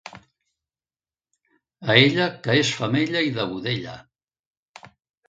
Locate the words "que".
2.47-2.55